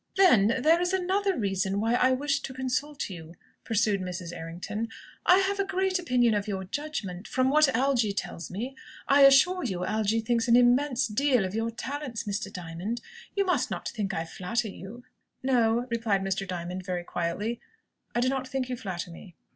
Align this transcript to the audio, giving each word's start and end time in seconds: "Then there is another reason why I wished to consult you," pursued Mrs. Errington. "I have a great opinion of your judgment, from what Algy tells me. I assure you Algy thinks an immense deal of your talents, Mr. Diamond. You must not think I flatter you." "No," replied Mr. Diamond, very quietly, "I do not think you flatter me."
"Then 0.15 0.63
there 0.63 0.81
is 0.81 0.93
another 0.93 1.37
reason 1.37 1.79
why 1.79 1.93
I 1.93 2.09
wished 2.11 2.43
to 2.45 2.55
consult 2.55 3.07
you," 3.11 3.35
pursued 3.63 4.01
Mrs. 4.01 4.33
Errington. 4.35 4.89
"I 5.27 5.37
have 5.37 5.59
a 5.59 5.63
great 5.63 5.99
opinion 5.99 6.33
of 6.33 6.47
your 6.47 6.63
judgment, 6.63 7.27
from 7.27 7.51
what 7.51 7.67
Algy 7.75 8.11
tells 8.11 8.49
me. 8.49 8.75
I 9.07 9.21
assure 9.21 9.63
you 9.63 9.85
Algy 9.85 10.19
thinks 10.19 10.47
an 10.47 10.55
immense 10.55 11.05
deal 11.07 11.45
of 11.45 11.53
your 11.53 11.69
talents, 11.69 12.23
Mr. 12.23 12.51
Diamond. 12.51 12.99
You 13.35 13.45
must 13.45 13.69
not 13.69 13.89
think 13.89 14.11
I 14.11 14.25
flatter 14.25 14.69
you." 14.69 15.03
"No," 15.43 15.85
replied 15.91 16.23
Mr. 16.23 16.47
Diamond, 16.47 16.83
very 16.83 17.03
quietly, 17.03 17.61
"I 18.15 18.21
do 18.21 18.27
not 18.29 18.47
think 18.47 18.69
you 18.69 18.75
flatter 18.77 19.11
me." 19.11 19.35